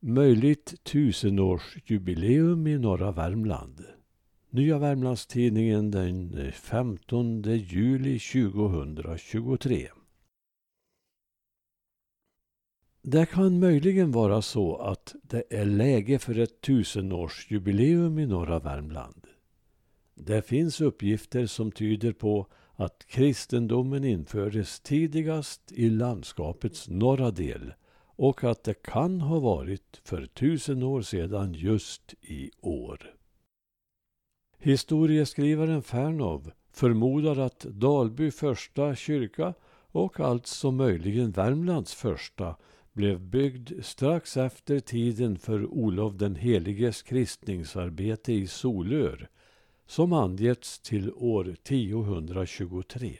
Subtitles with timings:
[0.00, 3.84] Möjligt tusenårsjubileum i norra Värmland.
[4.50, 9.88] Nya Värmlandstidningen den 15 juli 2023.
[13.02, 19.26] Det kan möjligen vara så att det är läge för ett tusenårsjubileum i norra Värmland.
[20.14, 27.72] Det finns uppgifter som tyder på att kristendomen infördes tidigast i landskapets norra del
[28.18, 33.14] och att det kan ha varit för tusen år sedan just i år.
[34.58, 39.54] Historieskrivaren Fernov förmodar att Dalby första kyrka
[39.90, 42.56] och alltså möjligen Värmlands första
[42.92, 49.28] blev byggd strax efter tiden för Olof den heliges kristningsarbete i Solör
[49.86, 53.18] som angetts till år 1023.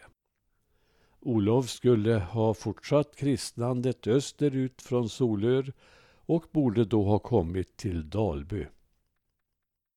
[1.20, 5.72] Olof skulle ha fortsatt kristnandet österut från Solör
[6.27, 8.66] och borde då ha kommit till Dalby.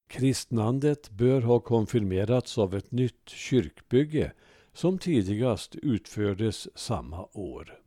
[0.07, 4.31] Kristnandet bör ha konfirmerats av ett nytt kyrkbygge
[4.73, 7.81] som tidigast utfördes samma år.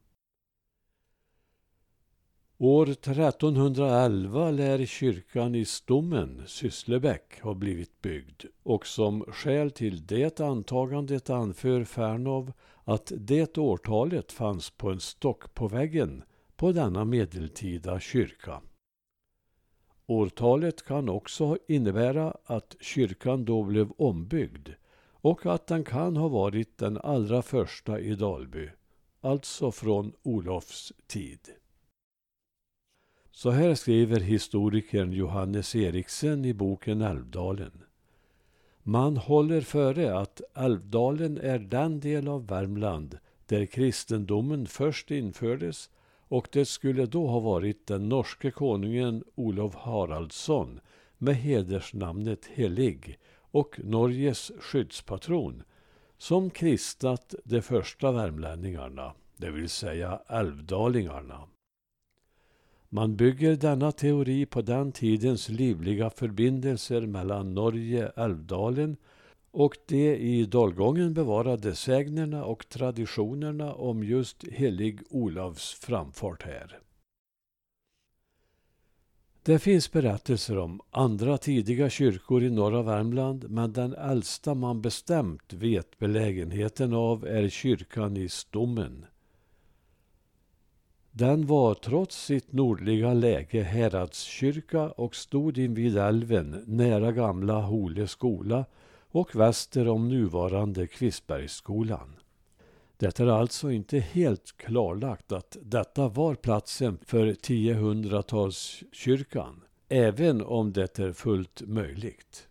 [2.58, 10.40] År 1311 lär kyrkan i Stommen, Sysslebäck, ha blivit byggd och som skäl till det
[10.40, 12.52] antagandet anför Fernov
[12.84, 16.22] att det årtalet fanns på en stock på väggen
[16.56, 18.62] på denna medeltida kyrka.
[20.06, 24.68] Årtalet kan också innebära att kyrkan då blev ombyggd
[25.06, 28.70] och att den kan ha varit den allra första i Dalby,
[29.20, 31.40] alltså från Olofs tid.
[33.30, 37.84] Så här skriver historikern Johannes Eriksen i boken Älvdalen.
[38.86, 45.90] Man håller före att Älvdalen är den del av Värmland där kristendomen först infördes
[46.28, 50.80] och det skulle då ha varit den norske konungen Olof Haraldsson
[51.18, 53.18] med hedersnamnet Helig
[53.50, 55.62] och Norges skyddspatron
[56.18, 61.40] som kristnat de första värmlänningarna, det vill säga älvdalingarna.
[62.94, 68.96] Man bygger denna teori på den tidens livliga förbindelser mellan Norge, Älvdalen
[69.50, 76.78] och de i dalgången bevarade sägnerna och traditionerna om just helig Olavs framfart här.
[79.42, 85.52] Det finns berättelser om andra tidiga kyrkor i norra Värmland men den äldsta man bestämt
[85.52, 89.06] vet belägenheten av är kyrkan i Stommen
[91.16, 98.64] den var trots sitt nordliga läge häradskyrka och stod invid älven nära gamla Hole skola
[99.10, 102.16] och väster om nuvarande Kvistbergsskolan.
[102.96, 110.98] Det är alltså inte helt klarlagt att detta var platsen för 1000-talskyrkan, även om det
[110.98, 112.48] är fullt möjligt.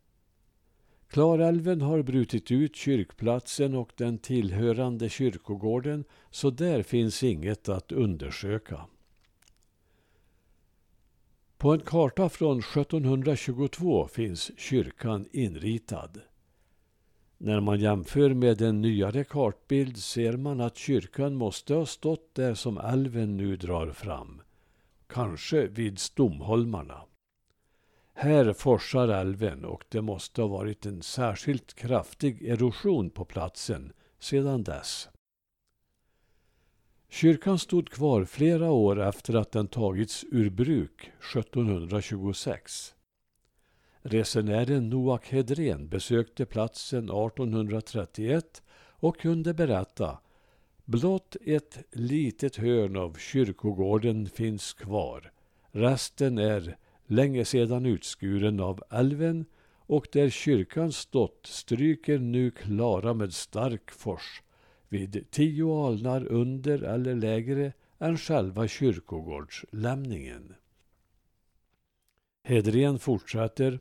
[1.13, 8.85] Klarälven har brutit ut kyrkplatsen och den tillhörande kyrkogården så där finns inget att undersöka.
[11.57, 16.21] På en karta från 1722 finns kyrkan inritad.
[17.37, 22.53] När man jämför med en nyare kartbild ser man att kyrkan måste ha stått där
[22.53, 24.41] som älven nu drar fram.
[25.07, 27.01] Kanske vid Stomholmarna.
[28.13, 34.63] Här forsar älven och det måste ha varit en särskilt kraftig erosion på platsen sedan
[34.63, 35.09] dess.
[37.09, 42.93] Kyrkan stod kvar flera år efter att den tagits ur bruk 1726.
[44.01, 50.19] Resenären Noak Hedren besökte platsen 1831 och kunde berätta
[50.85, 55.31] Blott ett litet hörn av kyrkogården finns kvar.
[55.71, 56.77] Resten är
[57.15, 59.45] länge sedan utskuren av älven
[59.77, 64.41] och där kyrkan stått stryker nu Klara med stark fors
[64.89, 70.55] vid tio alnar under eller lägre än själva kyrkogårdslämningen.
[72.43, 73.79] Hedren fortsätter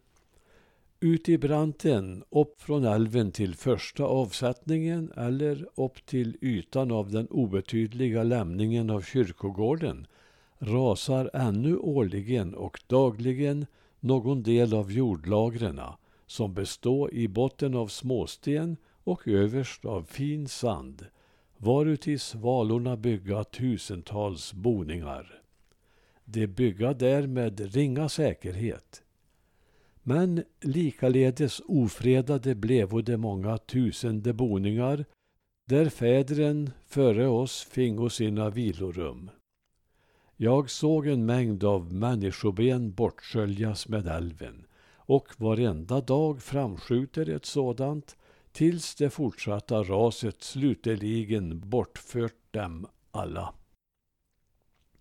[1.00, 7.26] ut i branten, upp från älven till första avsättningen eller upp till ytan av den
[7.26, 10.06] obetydliga lämningen av kyrkogården
[10.62, 13.66] rasar ännu årligen och dagligen
[14.00, 15.80] någon del av jordlagren
[16.26, 21.06] som består i botten av småsten och överst av fin sand,
[21.56, 25.42] varuti svalorna bygga tusentals boningar.
[26.24, 29.02] De bygga där med ringa säkerhet.
[30.02, 35.04] Men likaledes ofredade blevo de många tusende boningar,
[35.68, 39.30] där fädren före oss fingo sina vilorum.
[40.42, 44.66] Jag såg en mängd av människoben bortsköljas med älven
[44.96, 48.16] och varenda dag framskjuter ett sådant
[48.52, 53.54] tills det fortsatta raset slutligen bortfört dem alla.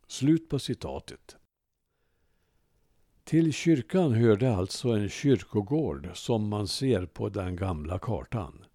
[0.08, 1.36] Slut på citatet.
[3.24, 8.66] Till kyrkan hörde alltså en kyrkogård som man ser på den gamla kartan.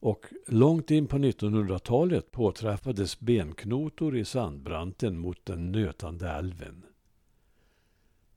[0.00, 6.84] Och långt in på 1900-talet påträffades benknotor i sandbranten mot den nötande älven.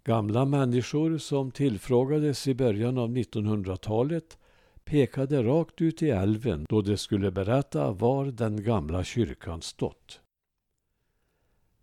[0.04, 4.38] Gamla människor som tillfrågades i början av 1900-talet
[4.84, 10.22] pekade rakt ut i älven då de skulle berätta var den gamla kyrkan stått.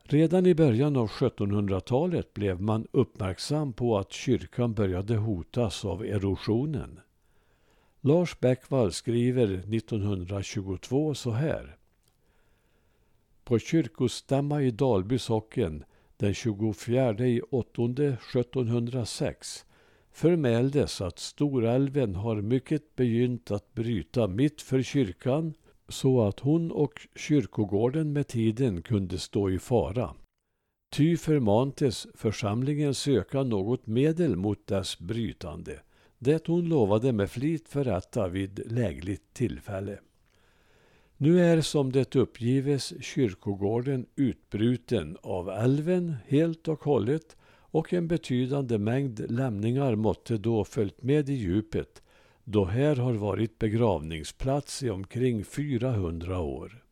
[0.03, 7.01] Redan i början av 1700-talet blev man uppmärksam på att kyrkan började hotas av erosionen.
[8.07, 11.77] Lars Bäckvall skriver 1922 så här.
[13.45, 15.85] På kyrkostämma i Dalby socken
[16.17, 19.65] den 24 i 8 1706
[20.13, 25.55] förmäldes att Storälven har mycket begynt att bryta mitt för kyrkan
[25.89, 30.15] så att hon och kyrkogården med tiden kunde stå i fara.
[30.97, 35.81] Ty förmantes församlingen söka något medel mot dess brytande,
[36.19, 39.99] det hon lovade med flit förrätta vid lägligt tillfälle.
[41.17, 48.79] Nu är som det uppgives kyrkogården utbruten av älven helt och hållet och en betydande
[48.79, 52.03] mängd lämningar måtte då följt med i djupet
[52.45, 56.85] då här har varit begravningsplats i omkring 400 år.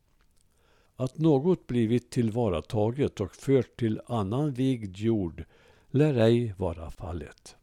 [0.95, 5.43] Att något blivit tillvarataget och fört till annan vigd jord
[5.89, 7.55] lär ej vara fallet.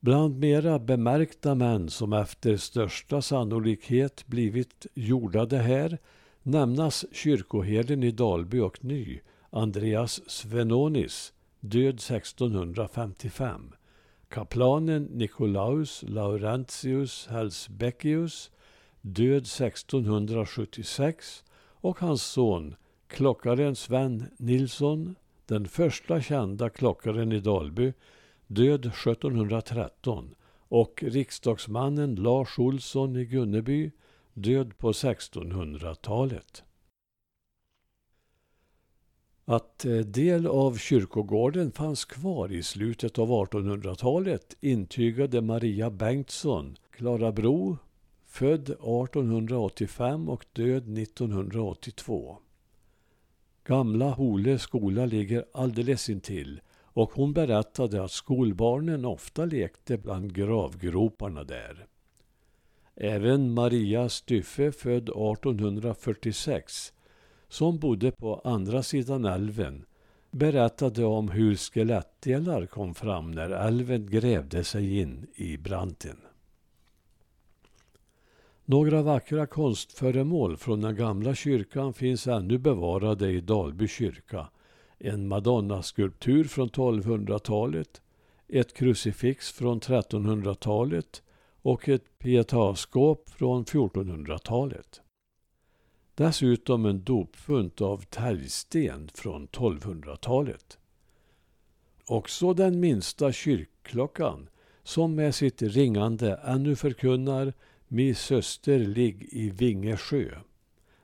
[0.00, 5.98] Bland mera bemärkta män som efter största sannolikhet blivit jordade här
[6.42, 9.20] nämnas kyrkoherden i Dalby och Ny,
[9.50, 13.72] Andreas Svenonis, död 1655,
[14.28, 18.50] kaplanen Nikolaus Laurentius Helsbeckius,
[19.00, 22.74] död 1676 och hans son
[23.08, 25.16] klockaren Sven Nilsson,
[25.46, 27.92] den första kända klockaren i Dalby,
[28.46, 30.34] död 1713
[30.68, 33.90] och riksdagsmannen Lars Olsson i Gunneby,
[34.34, 36.64] död på 1600-talet.
[39.44, 47.32] Att eh, del av kyrkogården fanns kvar i slutet av 1800-talet intygade Maria Bengtsson, Klara
[47.32, 47.78] Bro,
[48.26, 52.38] född 1885 och död 1982.
[53.64, 56.60] Gamla Hole skola ligger alldeles intill
[56.96, 61.86] och hon berättade att skolbarnen ofta lekte bland gravgroparna där.
[62.94, 66.92] Även Maria Styffe, född 1846,
[67.48, 69.84] som bodde på andra sidan älven,
[70.30, 76.16] berättade om hur skelettdelar kom fram när älven grävde sig in i branten.
[78.64, 84.48] Några vackra konstföremål från den gamla kyrkan finns ännu bevarade i Dalby kyrka.
[84.98, 88.02] En madonnaskulptur från 1200-talet,
[88.48, 91.22] ett krucifix från 1300-talet
[91.62, 95.00] och ett pietaskåp från 1400-talet.
[96.14, 100.78] Dessutom en dopfunt av täljsten från 1200-talet.
[102.06, 104.48] Också den minsta kyrkklockan,
[104.82, 107.52] som med sitt ringande ännu förkunnar
[107.88, 110.38] Mi söster ligg i Vingesjö,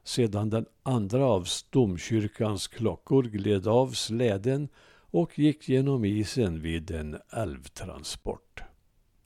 [0.04, 7.16] sedan den andra av Stomkyrkans klockor gled av släden och gick genom isen vid en
[7.30, 8.62] älvtransport.